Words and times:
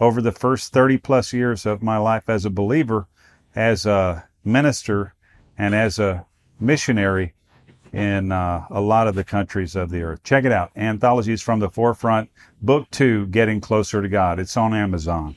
over 0.00 0.20
the 0.20 0.32
first 0.32 0.72
30 0.72 0.98
plus 0.98 1.32
years 1.32 1.66
of 1.66 1.82
my 1.82 1.96
life 1.96 2.28
as 2.28 2.44
a 2.44 2.50
believer, 2.50 3.08
as 3.54 3.86
a 3.86 4.28
minister, 4.44 5.14
and 5.58 5.74
as 5.74 5.98
a 5.98 6.26
missionary 6.60 7.34
in 7.92 8.30
uh, 8.30 8.66
a 8.70 8.80
lot 8.80 9.08
of 9.08 9.14
the 9.14 9.24
countries 9.24 9.74
of 9.74 9.90
the 9.90 10.02
earth. 10.02 10.22
Check 10.22 10.44
it 10.44 10.52
out 10.52 10.70
Anthologies 10.76 11.40
from 11.40 11.60
the 11.60 11.70
Forefront, 11.70 12.30
Book 12.60 12.90
Two 12.90 13.26
Getting 13.26 13.60
Closer 13.60 14.02
to 14.02 14.08
God. 14.08 14.38
It's 14.38 14.56
on 14.56 14.74
Amazon. 14.74 15.36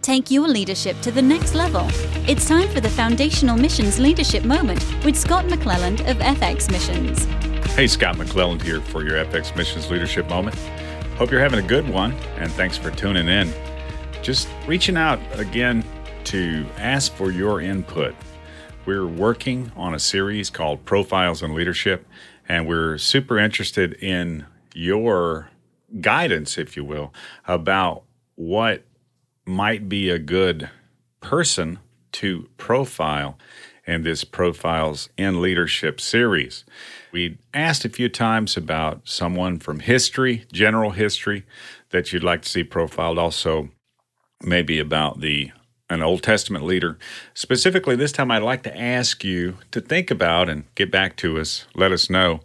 Take 0.00 0.32
your 0.32 0.48
leadership 0.48 1.00
to 1.02 1.12
the 1.12 1.22
next 1.22 1.54
level. 1.54 1.86
It's 2.28 2.48
time 2.48 2.68
for 2.70 2.80
the 2.80 2.88
Foundational 2.88 3.56
Missions 3.56 4.00
Leadership 4.00 4.42
Moment 4.44 4.84
with 5.04 5.16
Scott 5.16 5.44
McClelland 5.44 6.00
of 6.10 6.16
FX 6.16 6.72
Missions. 6.72 7.24
Hey, 7.74 7.86
Scott 7.86 8.16
McClelland 8.16 8.62
here 8.62 8.80
for 8.80 9.04
your 9.04 9.24
FX 9.24 9.54
Missions 9.56 9.90
Leadership 9.90 10.28
Moment. 10.28 10.56
Hope 11.16 11.30
you're 11.30 11.40
having 11.40 11.64
a 11.64 11.68
good 11.68 11.88
one, 11.88 12.12
and 12.38 12.50
thanks 12.52 12.76
for 12.76 12.90
tuning 12.90 13.28
in. 13.28 13.52
Just 14.22 14.48
reaching 14.68 14.96
out 14.96 15.18
again 15.32 15.84
to 16.24 16.64
ask 16.78 17.12
for 17.12 17.32
your 17.32 17.60
input. 17.60 18.14
We're 18.86 19.06
working 19.06 19.72
on 19.74 19.94
a 19.94 19.98
series 19.98 20.48
called 20.48 20.84
Profiles 20.84 21.42
in 21.42 21.54
Leadership, 21.54 22.06
and 22.48 22.68
we're 22.68 22.98
super 22.98 23.36
interested 23.36 23.94
in 23.94 24.46
your 24.74 25.50
guidance, 26.00 26.56
if 26.56 26.76
you 26.76 26.84
will, 26.84 27.12
about 27.48 28.04
what 28.36 28.84
might 29.44 29.88
be 29.88 30.08
a 30.08 30.20
good 30.20 30.70
person 31.20 31.80
to 32.12 32.48
profile 32.58 33.36
in 33.88 34.04
this 34.04 34.22
Profiles 34.22 35.08
in 35.16 35.42
Leadership 35.42 36.00
series. 36.00 36.64
We 37.10 37.38
asked 37.52 37.84
a 37.84 37.88
few 37.88 38.08
times 38.08 38.56
about 38.56 39.00
someone 39.02 39.58
from 39.58 39.80
history, 39.80 40.44
general 40.52 40.90
history, 40.90 41.44
that 41.90 42.12
you'd 42.12 42.22
like 42.22 42.42
to 42.42 42.48
see 42.48 42.62
profiled, 42.62 43.18
also 43.18 43.70
maybe 44.42 44.78
about 44.78 45.20
the 45.20 45.52
an 45.90 46.02
Old 46.02 46.22
Testament 46.22 46.64
leader. 46.64 46.98
Specifically, 47.34 47.96
this 47.96 48.12
time 48.12 48.30
I'd 48.30 48.42
like 48.42 48.62
to 48.62 48.80
ask 48.80 49.22
you 49.22 49.58
to 49.72 49.80
think 49.80 50.10
about 50.10 50.48
and 50.48 50.64
get 50.74 50.90
back 50.90 51.16
to 51.16 51.38
us, 51.38 51.66
let 51.74 51.92
us 51.92 52.08
know 52.08 52.40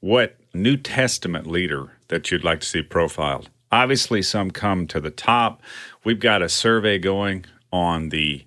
what 0.00 0.36
New 0.52 0.76
Testament 0.76 1.46
leader 1.46 1.92
that 2.08 2.30
you'd 2.30 2.44
like 2.44 2.60
to 2.60 2.66
see 2.66 2.82
profiled. 2.82 3.50
Obviously, 3.70 4.22
some 4.22 4.50
come 4.50 4.86
to 4.88 5.00
the 5.00 5.10
top. 5.10 5.62
We've 6.02 6.18
got 6.18 6.42
a 6.42 6.48
survey 6.48 6.98
going 6.98 7.44
on 7.72 8.08
the 8.08 8.44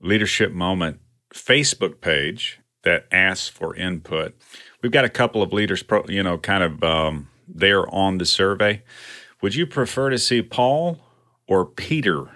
Leadership 0.00 0.52
Moment 0.52 1.00
Facebook 1.34 2.00
page 2.00 2.60
that 2.84 3.06
asks 3.10 3.48
for 3.48 3.74
input. 3.74 4.34
We've 4.82 4.92
got 4.92 5.04
a 5.04 5.10
couple 5.10 5.42
of 5.42 5.52
leaders, 5.52 5.82
pro, 5.82 6.04
you 6.08 6.22
know, 6.22 6.38
kind 6.38 6.62
of 6.62 6.84
um, 6.84 7.28
there 7.48 7.92
on 7.92 8.18
the 8.18 8.26
survey. 8.26 8.82
Would 9.42 9.54
you 9.54 9.66
prefer 9.66 10.10
to 10.10 10.18
see 10.18 10.40
Paul 10.40 10.98
or 11.46 11.64
Peter 11.64 12.30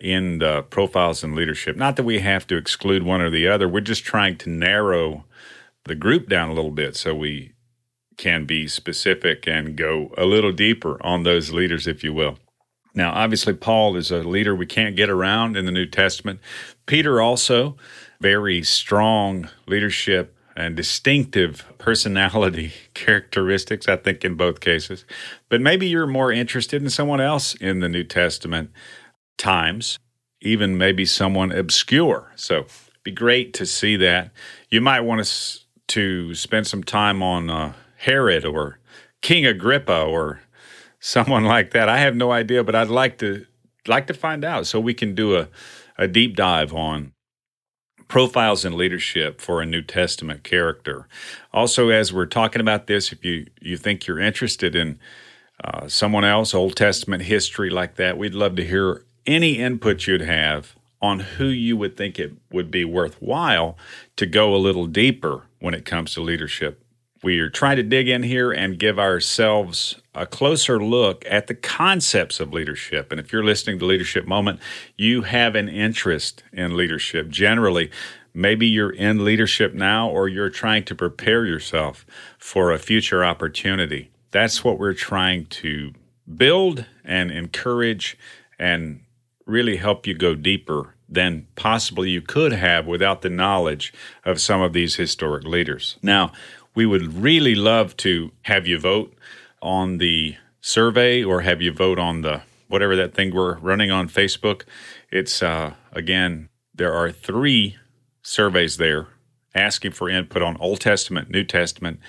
in 0.00 0.38
the 0.38 0.62
profiles 0.62 1.24
in 1.24 1.34
leadership? 1.34 1.76
Not 1.76 1.96
that 1.96 2.04
we 2.04 2.20
have 2.20 2.46
to 2.48 2.56
exclude 2.56 3.02
one 3.02 3.20
or 3.20 3.30
the 3.30 3.48
other. 3.48 3.68
We're 3.68 3.80
just 3.80 4.04
trying 4.04 4.36
to 4.38 4.50
narrow 4.50 5.24
the 5.84 5.94
group 5.94 6.28
down 6.28 6.48
a 6.48 6.54
little 6.54 6.70
bit 6.70 6.96
so 6.96 7.14
we 7.14 7.52
can 8.16 8.44
be 8.44 8.68
specific 8.68 9.46
and 9.46 9.76
go 9.76 10.12
a 10.16 10.24
little 10.24 10.52
deeper 10.52 11.04
on 11.04 11.22
those 11.22 11.52
leaders, 11.52 11.86
if 11.86 12.04
you 12.04 12.12
will. 12.12 12.38
Now, 12.94 13.12
obviously, 13.12 13.54
Paul 13.54 13.96
is 13.96 14.10
a 14.10 14.18
leader 14.18 14.54
we 14.54 14.66
can't 14.66 14.94
get 14.94 15.10
around 15.10 15.56
in 15.56 15.66
the 15.66 15.72
New 15.72 15.86
Testament. 15.86 16.40
Peter 16.86 17.20
also, 17.20 17.76
very 18.20 18.62
strong 18.62 19.48
leadership 19.66 20.33
and 20.56 20.76
distinctive 20.76 21.64
personality 21.78 22.72
characteristics, 22.94 23.88
I 23.88 23.96
think, 23.96 24.24
in 24.24 24.34
both 24.34 24.60
cases. 24.60 25.04
But 25.48 25.60
maybe 25.60 25.86
you're 25.86 26.06
more 26.06 26.32
interested 26.32 26.82
in 26.82 26.90
someone 26.90 27.20
else 27.20 27.54
in 27.54 27.80
the 27.80 27.88
New 27.88 28.04
Testament 28.04 28.70
times, 29.36 29.98
even 30.40 30.78
maybe 30.78 31.04
someone 31.04 31.52
obscure. 31.52 32.32
So 32.36 32.60
it'd 32.60 32.70
be 33.02 33.10
great 33.12 33.52
to 33.54 33.66
see 33.66 33.96
that. 33.96 34.30
You 34.70 34.80
might 34.80 35.00
want 35.00 35.24
to, 35.24 35.58
to 35.88 36.34
spend 36.34 36.66
some 36.66 36.84
time 36.84 37.22
on 37.22 37.50
uh, 37.50 37.72
Herod 37.96 38.44
or 38.44 38.78
King 39.22 39.46
Agrippa 39.46 40.02
or 40.02 40.40
someone 41.00 41.44
like 41.44 41.72
that. 41.72 41.88
I 41.88 41.98
have 41.98 42.14
no 42.14 42.30
idea, 42.32 42.62
but 42.62 42.74
I'd 42.74 42.88
like 42.88 43.18
to 43.18 43.46
like 43.86 44.06
to 44.06 44.14
find 44.14 44.44
out 44.44 44.66
so 44.66 44.80
we 44.80 44.94
can 44.94 45.14
do 45.14 45.36
a, 45.36 45.48
a 45.98 46.08
deep 46.08 46.36
dive 46.36 46.72
on 46.72 47.12
profiles 48.08 48.64
in 48.64 48.76
leadership 48.76 49.40
for 49.40 49.60
a 49.60 49.66
New 49.66 49.82
Testament 49.82 50.44
character. 50.44 51.06
Also, 51.52 51.88
as 51.88 52.12
we're 52.12 52.26
talking 52.26 52.60
about 52.60 52.86
this, 52.86 53.12
if 53.12 53.24
you, 53.24 53.46
you 53.60 53.76
think 53.76 54.06
you're 54.06 54.20
interested 54.20 54.74
in 54.74 54.98
uh, 55.62 55.88
someone 55.88 56.24
else, 56.24 56.54
Old 56.54 56.76
Testament 56.76 57.24
history 57.24 57.70
like 57.70 57.96
that, 57.96 58.18
we'd 58.18 58.34
love 58.34 58.56
to 58.56 58.64
hear 58.64 59.04
any 59.26 59.54
input 59.54 60.06
you'd 60.06 60.20
have 60.20 60.74
on 61.00 61.20
who 61.20 61.46
you 61.46 61.76
would 61.76 61.96
think 61.96 62.18
it 62.18 62.32
would 62.50 62.70
be 62.70 62.84
worthwhile 62.84 63.76
to 64.16 64.26
go 64.26 64.54
a 64.54 64.56
little 64.56 64.86
deeper 64.86 65.42
when 65.58 65.74
it 65.74 65.84
comes 65.84 66.14
to 66.14 66.20
leadership 66.20 66.83
we 67.24 67.40
are 67.40 67.48
trying 67.48 67.76
to 67.76 67.82
dig 67.82 68.06
in 68.06 68.22
here 68.22 68.52
and 68.52 68.78
give 68.78 68.98
ourselves 68.98 69.96
a 70.14 70.26
closer 70.26 70.78
look 70.78 71.24
at 71.28 71.46
the 71.46 71.54
concepts 71.54 72.38
of 72.38 72.52
leadership. 72.52 73.10
And 73.10 73.18
if 73.18 73.32
you're 73.32 73.42
listening 73.42 73.78
to 73.78 73.86
Leadership 73.86 74.26
Moment, 74.26 74.60
you 74.98 75.22
have 75.22 75.54
an 75.54 75.68
interest 75.68 76.42
in 76.52 76.76
leadership. 76.76 77.30
Generally, 77.30 77.90
maybe 78.34 78.66
you're 78.66 78.92
in 78.92 79.24
leadership 79.24 79.72
now 79.72 80.08
or 80.08 80.28
you're 80.28 80.50
trying 80.50 80.84
to 80.84 80.94
prepare 80.94 81.46
yourself 81.46 82.04
for 82.38 82.70
a 82.70 82.78
future 82.78 83.24
opportunity. 83.24 84.10
That's 84.30 84.62
what 84.62 84.78
we're 84.78 84.92
trying 84.92 85.46
to 85.46 85.94
build 86.36 86.84
and 87.04 87.30
encourage 87.30 88.18
and 88.58 89.00
really 89.46 89.76
help 89.76 90.06
you 90.06 90.12
go 90.12 90.34
deeper 90.34 90.94
than 91.08 91.46
possibly 91.54 92.10
you 92.10 92.20
could 92.20 92.52
have 92.52 92.86
without 92.86 93.22
the 93.22 93.30
knowledge 93.30 93.92
of 94.24 94.40
some 94.40 94.60
of 94.60 94.72
these 94.72 94.96
historic 94.96 95.44
leaders. 95.44 95.96
Now, 96.02 96.32
we 96.74 96.86
would 96.86 97.14
really 97.14 97.54
love 97.54 97.96
to 97.98 98.32
have 98.42 98.66
you 98.66 98.78
vote 98.78 99.14
on 99.62 99.98
the 99.98 100.36
survey 100.60 101.22
or 101.22 101.42
have 101.42 101.60
you 101.62 101.72
vote 101.72 101.98
on 101.98 102.22
the 102.22 102.42
whatever 102.68 102.96
that 102.96 103.14
thing 103.14 103.34
we're 103.34 103.58
running 103.58 103.90
on 103.90 104.08
Facebook. 104.08 104.62
It's 105.10 105.42
uh, 105.42 105.74
again, 105.92 106.48
there 106.74 106.92
are 106.92 107.12
three 107.12 107.76
surveys 108.22 108.78
there 108.78 109.08
asking 109.54 109.92
for 109.92 110.08
input 110.08 110.42
on 110.42 110.56
Old 110.56 110.80
Testament, 110.80 111.30
New 111.30 111.44
Testament, 111.44 112.00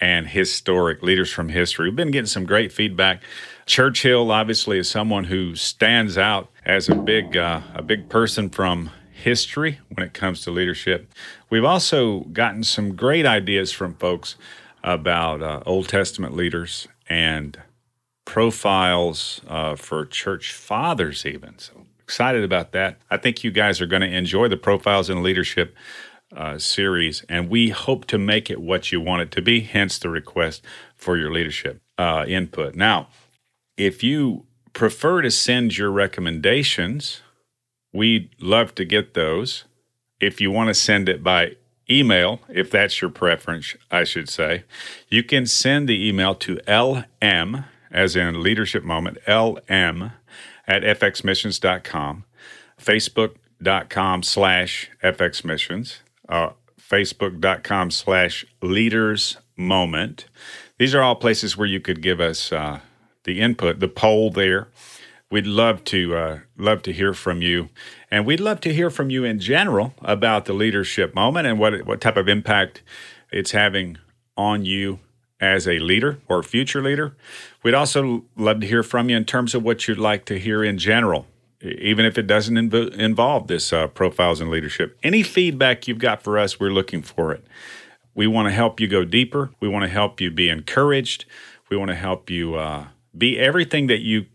and 0.00 0.28
historic 0.28 1.02
leaders 1.02 1.32
from 1.32 1.48
history. 1.48 1.88
We've 1.88 1.96
been 1.96 2.10
getting 2.10 2.26
some 2.26 2.44
great 2.44 2.72
feedback. 2.72 3.22
Churchill 3.66 4.30
obviously 4.30 4.78
is 4.78 4.88
someone 4.88 5.24
who 5.24 5.54
stands 5.54 6.18
out 6.18 6.50
as 6.64 6.88
a 6.88 6.94
big 6.94 7.36
uh, 7.36 7.60
a 7.74 7.82
big 7.82 8.08
person 8.08 8.50
from 8.50 8.90
history 9.22 9.80
when 9.92 10.06
it 10.06 10.14
comes 10.14 10.42
to 10.42 10.50
leadership. 10.50 11.10
We've 11.50 11.64
also 11.64 12.20
gotten 12.32 12.64
some 12.64 12.94
great 12.94 13.26
ideas 13.26 13.72
from 13.72 13.94
folks 13.94 14.36
about 14.84 15.42
uh, 15.42 15.62
Old 15.66 15.88
Testament 15.88 16.34
leaders 16.34 16.88
and 17.08 17.58
profiles 18.24 19.40
uh, 19.48 19.76
for 19.76 20.06
church 20.06 20.52
fathers, 20.52 21.26
even. 21.26 21.58
So 21.58 21.86
excited 22.02 22.44
about 22.44 22.72
that. 22.72 22.98
I 23.10 23.16
think 23.16 23.44
you 23.44 23.50
guys 23.50 23.80
are 23.80 23.86
going 23.86 24.02
to 24.02 24.16
enjoy 24.16 24.48
the 24.48 24.56
Profiles 24.56 25.08
in 25.08 25.22
Leadership 25.22 25.74
uh, 26.36 26.58
series, 26.58 27.24
and 27.28 27.48
we 27.48 27.70
hope 27.70 28.06
to 28.06 28.18
make 28.18 28.50
it 28.50 28.60
what 28.60 28.92
you 28.92 29.00
want 29.00 29.22
it 29.22 29.30
to 29.32 29.42
be, 29.42 29.60
hence 29.60 29.98
the 29.98 30.08
request 30.08 30.64
for 30.96 31.16
your 31.16 31.32
leadership 31.32 31.80
uh, 31.98 32.24
input. 32.26 32.74
Now, 32.74 33.08
if 33.76 34.02
you 34.02 34.46
prefer 34.72 35.22
to 35.22 35.30
send 35.30 35.76
your 35.76 35.90
recommendations, 35.90 37.20
We'd 37.92 38.30
love 38.40 38.74
to 38.76 38.84
get 38.84 39.14
those. 39.14 39.64
If 40.20 40.40
you 40.40 40.50
want 40.50 40.68
to 40.68 40.74
send 40.74 41.08
it 41.08 41.22
by 41.22 41.56
email, 41.90 42.40
if 42.48 42.70
that's 42.70 43.00
your 43.00 43.10
preference, 43.10 43.74
I 43.90 44.04
should 44.04 44.28
say, 44.28 44.64
you 45.08 45.22
can 45.22 45.46
send 45.46 45.88
the 45.88 46.08
email 46.08 46.34
to 46.36 46.56
lm, 46.66 47.64
as 47.90 48.16
in 48.16 48.42
leadership 48.42 48.84
moment, 48.84 49.18
lm 49.26 50.12
at 50.66 50.82
fxmissions.com, 50.82 52.24
facebook.com 52.80 54.22
slash 54.22 54.90
fxmissions, 55.02 55.98
uh, 56.28 56.50
facebook.com 56.80 57.90
slash 57.90 58.46
leaders 58.62 59.36
moment. 59.56 60.26
These 60.78 60.94
are 60.94 61.02
all 61.02 61.16
places 61.16 61.56
where 61.56 61.66
you 61.68 61.80
could 61.80 62.00
give 62.00 62.20
us 62.20 62.52
uh, 62.52 62.80
the 63.24 63.40
input, 63.40 63.80
the 63.80 63.88
poll 63.88 64.30
there 64.30 64.68
We'd 65.32 65.46
love 65.46 65.82
to 65.84 66.14
uh, 66.14 66.38
love 66.58 66.82
to 66.82 66.92
hear 66.92 67.14
from 67.14 67.40
you, 67.40 67.70
and 68.10 68.26
we'd 68.26 68.38
love 68.38 68.60
to 68.60 68.74
hear 68.74 68.90
from 68.90 69.08
you 69.08 69.24
in 69.24 69.40
general 69.40 69.94
about 70.02 70.44
the 70.44 70.52
leadership 70.52 71.14
moment 71.14 71.46
and 71.46 71.58
what 71.58 71.86
what 71.86 72.02
type 72.02 72.18
of 72.18 72.28
impact 72.28 72.82
it's 73.30 73.52
having 73.52 73.96
on 74.36 74.66
you 74.66 74.98
as 75.40 75.66
a 75.66 75.78
leader 75.78 76.18
or 76.28 76.42
future 76.42 76.82
leader. 76.82 77.16
We'd 77.62 77.72
also 77.72 78.26
love 78.36 78.60
to 78.60 78.66
hear 78.66 78.82
from 78.82 79.08
you 79.08 79.16
in 79.16 79.24
terms 79.24 79.54
of 79.54 79.62
what 79.62 79.88
you'd 79.88 79.96
like 79.96 80.26
to 80.26 80.38
hear 80.38 80.62
in 80.62 80.76
general, 80.76 81.26
even 81.62 82.04
if 82.04 82.18
it 82.18 82.26
doesn't 82.26 82.56
inv- 82.56 82.92
involve 82.92 83.46
this 83.46 83.72
uh, 83.72 83.86
profiles 83.86 84.38
in 84.38 84.50
leadership. 84.50 84.98
Any 85.02 85.22
feedback 85.22 85.88
you've 85.88 85.98
got 85.98 86.22
for 86.22 86.38
us, 86.38 86.60
we're 86.60 86.74
looking 86.74 87.00
for 87.00 87.32
it. 87.32 87.42
We 88.14 88.26
want 88.26 88.48
to 88.48 88.52
help 88.52 88.80
you 88.80 88.86
go 88.86 89.02
deeper. 89.06 89.48
We 89.60 89.68
want 89.68 89.84
to 89.84 89.88
help 89.88 90.20
you 90.20 90.30
be 90.30 90.50
encouraged. 90.50 91.24
We 91.70 91.78
want 91.78 91.88
to 91.88 91.94
help 91.94 92.28
you 92.28 92.56
uh, 92.56 92.88
be 93.16 93.38
everything 93.38 93.86
that 93.86 94.02
you 94.02 94.26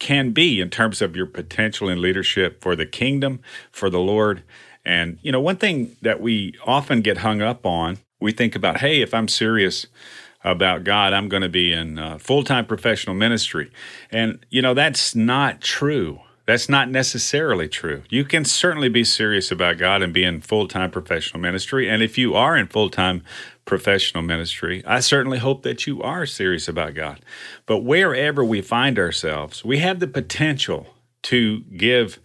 can 0.00 0.32
be 0.32 0.60
in 0.60 0.70
terms 0.70 1.00
of 1.00 1.14
your 1.14 1.26
potential 1.26 1.88
in 1.88 2.02
leadership 2.02 2.60
for 2.60 2.74
the 2.74 2.86
kingdom, 2.86 3.40
for 3.70 3.88
the 3.88 4.00
Lord. 4.00 4.42
And, 4.84 5.18
you 5.22 5.30
know, 5.30 5.40
one 5.40 5.56
thing 5.56 5.96
that 6.02 6.20
we 6.20 6.54
often 6.66 7.02
get 7.02 7.18
hung 7.18 7.40
up 7.40 7.64
on, 7.64 7.98
we 8.18 8.32
think 8.32 8.56
about, 8.56 8.78
hey, 8.78 9.02
if 9.02 9.14
I'm 9.14 9.28
serious 9.28 9.86
about 10.42 10.84
God, 10.84 11.12
I'm 11.12 11.28
going 11.28 11.42
to 11.42 11.48
be 11.48 11.72
in 11.72 11.98
uh, 11.98 12.18
full 12.18 12.42
time 12.42 12.66
professional 12.66 13.14
ministry. 13.14 13.70
And, 14.10 14.44
you 14.48 14.62
know, 14.62 14.74
that's 14.74 15.14
not 15.14 15.60
true. 15.60 16.20
That's 16.46 16.68
not 16.68 16.90
necessarily 16.90 17.68
true. 17.68 18.02
You 18.08 18.24
can 18.24 18.44
certainly 18.44 18.88
be 18.88 19.04
serious 19.04 19.52
about 19.52 19.78
God 19.78 20.02
and 20.02 20.12
be 20.12 20.24
in 20.24 20.40
full 20.40 20.66
time 20.66 20.90
professional 20.90 21.40
ministry. 21.40 21.88
And 21.88 22.02
if 22.02 22.18
you 22.18 22.34
are 22.34 22.56
in 22.56 22.66
full 22.66 22.90
time 22.90 23.22
professional 23.70 24.24
ministry, 24.24 24.82
I 24.84 24.98
certainly 24.98 25.38
hope 25.38 25.62
that 25.62 25.86
you 25.86 26.02
are 26.02 26.26
serious 26.26 26.66
about 26.66 26.94
God. 26.94 27.24
But 27.66 27.84
wherever 27.84 28.44
we 28.44 28.62
find 28.62 28.98
ourselves, 28.98 29.64
we 29.64 29.78
have 29.78 30.00
the 30.00 30.08
potential 30.08 30.88
to 31.22 31.60
give 31.60 32.18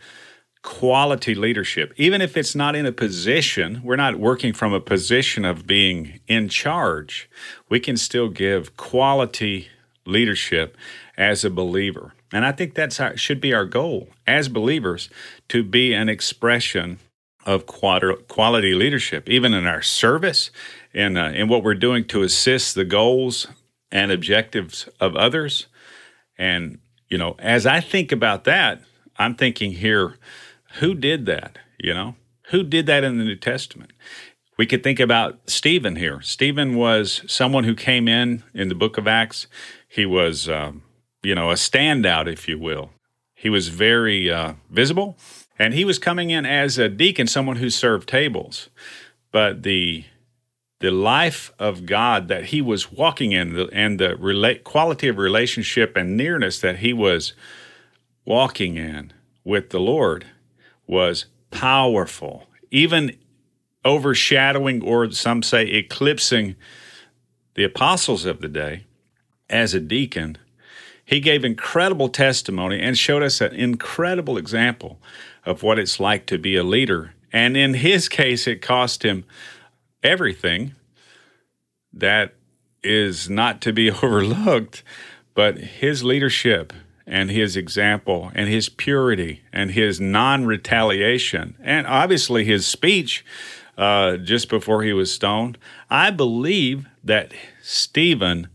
quality 0.63 1.35
leadership, 1.35 1.93
even 1.97 2.19
if 2.19 2.35
it's 2.35 2.55
not 2.55 2.75
in 2.75 2.87
a 2.87 2.91
position, 2.91 3.79
we're 3.83 3.95
not 3.95 4.15
working 4.15 4.53
from 4.53 4.73
a 4.73 4.79
position 4.79 5.45
of 5.45 5.67
being 5.67 6.19
in 6.27 6.49
charge, 6.49 7.29
we 7.69 7.79
can 7.79 7.95
still 7.95 8.29
give 8.29 8.75
quality 8.75 9.67
leadership 10.07 10.75
as 11.15 11.45
a 11.45 11.51
believer. 11.51 12.15
And 12.33 12.43
I 12.43 12.53
think 12.53 12.73
that's 12.73 12.99
our, 12.99 13.15
should 13.15 13.39
be 13.39 13.53
our 13.53 13.65
goal 13.65 14.09
as 14.25 14.49
believers 14.49 15.09
to 15.49 15.61
be 15.61 15.93
an 15.93 16.09
expression 16.09 16.97
of 17.45 17.65
quality 17.65 18.73
leadership, 18.73 19.29
even 19.29 19.53
in 19.53 19.65
our 19.65 19.81
service, 19.81 20.51
in, 20.93 21.17
uh, 21.17 21.31
in 21.35 21.47
what 21.47 21.63
we're 21.63 21.75
doing 21.75 22.05
to 22.05 22.23
assist 22.23 22.75
the 22.75 22.85
goals 22.85 23.47
and 23.91 24.11
objectives 24.11 24.89
of 24.99 25.15
others. 25.15 25.67
And, 26.37 26.79
you 27.07 27.17
know, 27.17 27.35
as 27.39 27.65
I 27.65 27.79
think 27.79 28.11
about 28.11 28.43
that, 28.45 28.81
I'm 29.17 29.35
thinking 29.35 29.73
here, 29.73 30.17
who 30.79 30.93
did 30.93 31.25
that? 31.27 31.59
You 31.79 31.93
know, 31.93 32.15
who 32.49 32.63
did 32.63 32.85
that 32.87 33.03
in 33.03 33.17
the 33.17 33.23
New 33.23 33.35
Testament? 33.35 33.91
We 34.57 34.65
could 34.65 34.83
think 34.83 34.99
about 34.99 35.49
Stephen 35.49 35.97
here. 35.97 36.21
Stephen 36.21 36.75
was 36.75 37.21
someone 37.27 37.65
who 37.65 37.75
came 37.75 38.07
in 38.07 38.43
in 38.53 38.69
the 38.69 38.75
book 38.75 38.97
of 38.97 39.07
Acts. 39.07 39.47
He 39.87 40.05
was, 40.05 40.47
um, 40.47 40.83
you 41.23 41.35
know, 41.35 41.51
a 41.51 41.55
standout, 41.55 42.31
if 42.31 42.47
you 42.47 42.57
will. 42.57 42.91
He 43.33 43.49
was 43.49 43.67
very 43.67 44.31
uh, 44.31 44.53
visible, 44.69 45.17
and 45.57 45.73
he 45.73 45.85
was 45.85 45.99
coming 45.99 46.29
in 46.29 46.45
as 46.45 46.77
a 46.77 46.89
deacon, 46.89 47.27
someone 47.27 47.57
who 47.57 47.69
served 47.69 48.09
tables. 48.09 48.69
But 49.31 49.63
the 49.63 50.05
the 50.79 50.91
life 50.91 51.53
of 51.57 51.85
God 51.85 52.27
that 52.27 52.45
he 52.45 52.61
was 52.61 52.91
walking 52.91 53.31
in, 53.31 53.57
and 53.71 53.99
the 53.99 54.09
rela- 54.09 54.63
quality 54.63 55.07
of 55.07 55.17
relationship 55.17 55.95
and 55.95 56.17
nearness 56.17 56.59
that 56.59 56.79
he 56.79 56.91
was 56.91 57.33
walking 58.25 58.75
in 58.75 59.13
with 59.43 59.69
the 59.69 59.79
Lord 59.79 60.25
was 60.85 61.25
powerful, 61.49 62.47
even 62.71 63.17
overshadowing, 63.85 64.83
or 64.83 65.09
some 65.11 65.41
say 65.41 65.63
eclipsing, 65.65 66.55
the 67.53 67.63
apostles 67.63 68.25
of 68.25 68.41
the 68.41 68.49
day 68.49 68.85
as 69.49 69.73
a 69.73 69.79
deacon. 69.79 70.37
He 71.05 71.19
gave 71.19 71.45
incredible 71.45 72.09
testimony 72.09 72.81
and 72.81 72.97
showed 72.97 73.21
us 73.21 73.39
an 73.39 73.53
incredible 73.53 74.37
example 74.37 74.99
of 75.45 75.61
what 75.61 75.77
it's 75.77 75.99
like 75.99 76.25
to 76.25 76.39
be 76.39 76.55
a 76.55 76.63
leader. 76.63 77.13
And 77.31 77.55
in 77.55 77.75
his 77.75 78.09
case, 78.09 78.47
it 78.47 78.61
cost 78.61 79.03
him 79.03 79.23
everything 80.03 80.73
that 81.93 82.33
is 82.83 83.29
not 83.29 83.61
to 83.61 83.71
be 83.71 83.91
overlooked, 84.03 84.83
but 85.35 85.57
his 85.57 86.03
leadership 86.03 86.73
and 87.05 87.29
his 87.29 87.55
example 87.55 88.31
and 88.33 88.49
his 88.49 88.67
purity 88.67 89.43
and 89.53 89.71
his 89.71 90.01
non 90.01 90.45
retaliation 90.45 91.55
and 91.61 91.85
obviously 91.85 92.43
his 92.43 92.65
speech 92.65 93.23
uh, 93.77 94.17
just 94.17 94.49
before 94.49 94.83
he 94.83 94.93
was 94.93 95.11
stoned. 95.11 95.57
I 95.89 96.09
believe 96.09 96.87
that 97.03 97.31
Stephen, 97.61 98.47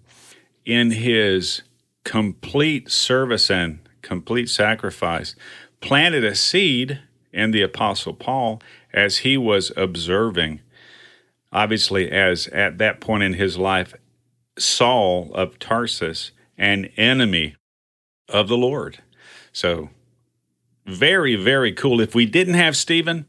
in 0.65 0.91
his 0.93 1.63
complete 2.05 2.91
service 2.91 3.51
and 3.51 3.81
complete 4.03 4.49
sacrifice, 4.49 5.35
planted 5.81 6.25
a 6.25 6.35
seed 6.35 7.01
in 7.33 7.51
the 7.51 7.63
Apostle 7.63 8.15
Paul 8.15 8.61
as 8.93 9.19
he 9.19 9.37
was 9.37 9.73
observing. 9.77 10.61
Obviously, 11.53 12.11
as 12.11 12.49
at 12.49 12.79
that 12.79 13.01
point 13.01 13.23
in 13.23 13.35
his 13.35 13.59
life, 13.59 13.95
Saul 14.59 15.31
of 15.35 15.59
Tarsus, 15.59 16.33
an 16.59 16.87
enemy 16.97 17.57
of 18.29 18.49
the 18.49 18.57
Lord. 18.57 18.99
So, 19.53 19.91
very, 20.87 21.37
very 21.37 21.73
cool. 21.73 22.01
If 22.01 22.15
we 22.15 22.27
didn't 22.27 22.55
have 22.55 22.77
Stephen 22.77 23.27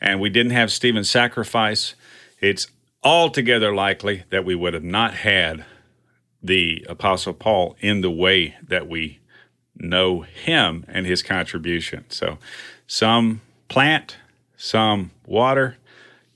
and 0.00 0.20
we 0.20 0.30
didn't 0.30 0.52
have 0.52 0.72
Stephen's 0.72 1.10
sacrifice, 1.10 1.94
it's 2.40 2.66
altogether 3.02 3.74
likely 3.74 4.24
that 4.30 4.44
we 4.44 4.54
would 4.54 4.74
have 4.74 4.84
not 4.84 5.14
had 5.14 5.64
the 6.42 6.84
Apostle 6.88 7.34
Paul 7.34 7.76
in 7.80 8.00
the 8.00 8.10
way 8.10 8.56
that 8.62 8.88
we 8.88 9.20
know 9.76 10.20
him 10.20 10.84
and 10.88 11.06
his 11.06 11.22
contribution. 11.22 12.04
So, 12.08 12.38
some 12.86 13.40
plant, 13.68 14.16
some 14.56 15.10
water, 15.26 15.76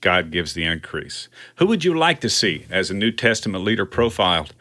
God 0.01 0.31
gives 0.31 0.53
the 0.53 0.63
increase. 0.63 1.27
Who 1.55 1.65
would 1.67 1.83
you 1.83 1.97
like 1.97 2.21
to 2.21 2.29
see 2.29 2.65
as 2.69 2.91
a 2.91 2.93
New 2.93 3.11
Testament 3.11 3.63
leader 3.63 3.85
profiled? 3.85 4.53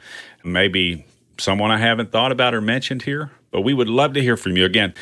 Maybe 0.43 1.05
someone 1.39 1.71
I 1.71 1.79
haven't 1.79 2.13
thought 2.13 2.33
about 2.33 2.55
or 2.55 2.61
mentioned 2.61 3.03
here, 3.03 3.31
but 3.51 3.63
we 3.63 3.75
would 3.75 3.89
love 3.89 4.15
to 4.15 4.23
hear 4.23 4.37
from 4.37 4.57
you. 4.57 4.65
Again, 4.65 4.95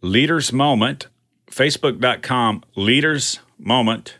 Leaders 0.00 0.52
Moment, 0.52 1.08
facebook.com, 1.50 2.64
Leaders 2.76 3.40
Moment. 3.58 4.18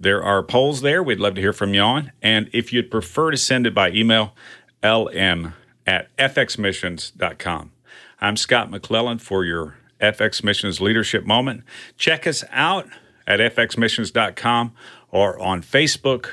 There 0.00 0.22
are 0.22 0.42
polls 0.42 0.80
there 0.80 1.02
we'd 1.02 1.18
love 1.18 1.34
to 1.34 1.40
hear 1.40 1.52
from 1.52 1.74
you 1.74 1.80
on. 1.80 2.12
And 2.22 2.48
if 2.52 2.72
you'd 2.72 2.90
prefer 2.90 3.30
to 3.30 3.36
send 3.36 3.66
it 3.66 3.74
by 3.74 3.90
email, 3.90 4.34
lm 4.82 5.52
at 5.86 6.14
fxmissions.com. 6.16 7.72
I'm 8.20 8.36
Scott 8.36 8.70
McClelland 8.70 9.20
for 9.20 9.44
your 9.44 9.76
FX 10.00 10.42
Missions 10.42 10.80
Leadership 10.80 11.24
Moment. 11.24 11.64
Check 11.96 12.26
us 12.26 12.44
out 12.50 12.88
at 13.26 13.40
fxmissions.com 13.40 14.72
or 15.10 15.38
on 15.40 15.62
Facebook, 15.62 16.30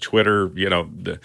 Twitter, 0.00 0.50
you 0.54 0.70
know, 0.70 0.90
the 0.96 1.20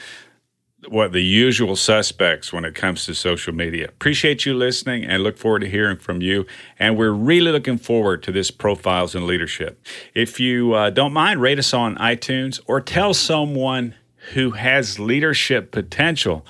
what 0.89 1.13
the 1.13 1.23
usual 1.23 1.75
suspects 1.75 2.53
when 2.53 2.63
it 2.63 2.75
comes 2.75 3.05
to 3.05 3.15
social 3.15 3.53
media. 3.53 3.87
Appreciate 3.87 4.45
you 4.45 4.53
listening 4.53 5.03
and 5.03 5.23
look 5.23 5.37
forward 5.37 5.59
to 5.59 5.69
hearing 5.69 5.97
from 5.97 6.21
you. 6.21 6.45
And 6.77 6.95
we're 6.95 7.11
really 7.11 7.51
looking 7.51 7.79
forward 7.79 8.21
to 8.23 8.31
this 8.31 8.51
Profiles 8.51 9.15
in 9.15 9.25
Leadership. 9.25 9.83
If 10.13 10.39
you 10.39 10.73
uh, 10.73 10.91
don't 10.91 11.13
mind, 11.13 11.41
rate 11.41 11.57
us 11.57 11.73
on 11.73 11.95
iTunes 11.95 12.59
or 12.67 12.81
tell 12.81 13.15
someone 13.15 13.95
who 14.33 14.51
has 14.51 14.99
leadership 14.99 15.71
potential 15.71 16.45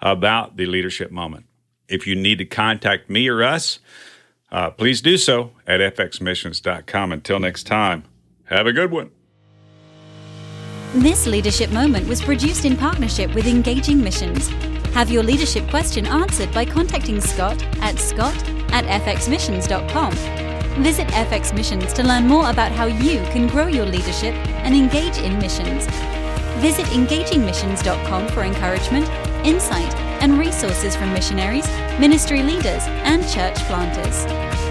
about 0.00 0.56
the 0.56 0.66
leadership 0.66 1.10
moment. 1.10 1.46
If 1.88 2.06
you 2.06 2.14
need 2.14 2.38
to 2.38 2.44
contact 2.44 3.08
me 3.10 3.28
or 3.28 3.42
us, 3.42 3.78
uh, 4.50 4.70
please 4.70 5.00
do 5.00 5.16
so 5.16 5.52
at 5.66 5.80
fxmissions.com. 5.80 7.12
Until 7.12 7.40
next 7.40 7.64
time, 7.64 8.04
have 8.44 8.66
a 8.66 8.72
good 8.72 8.90
one. 8.90 9.10
This 10.94 11.26
leadership 11.26 11.72
moment 11.72 12.06
was 12.06 12.22
produced 12.22 12.64
in 12.64 12.76
partnership 12.76 13.34
with 13.34 13.46
Engaging 13.46 14.00
Missions. 14.00 14.48
Have 14.94 15.10
your 15.10 15.24
leadership 15.24 15.68
question 15.68 16.06
answered 16.06 16.52
by 16.52 16.64
contacting 16.64 17.20
Scott 17.20 17.60
at 17.82 17.98
scott 17.98 18.36
at 18.72 18.84
fxmissions.com. 19.02 20.12
Visit 20.82 21.08
FX 21.08 21.52
Missions 21.52 21.92
to 21.94 22.04
learn 22.04 22.28
more 22.28 22.48
about 22.48 22.70
how 22.70 22.86
you 22.86 23.22
can 23.32 23.48
grow 23.48 23.66
your 23.66 23.86
leadership 23.86 24.34
and 24.64 24.74
engage 24.74 25.18
in 25.18 25.38
missions. 25.38 25.86
Visit 26.58 26.86
engagingmissions.com 26.86 28.28
for 28.28 28.42
encouragement, 28.42 29.08
insight, 29.44 29.94
and 30.22 30.38
resources 30.38 30.96
from 30.96 31.12
missionaries, 31.12 31.66
ministry 31.98 32.42
leaders, 32.42 32.82
and 33.04 33.22
church 33.28 33.56
planters. 33.66 34.63